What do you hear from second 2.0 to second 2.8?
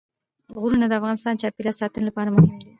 لپاره مهم دي.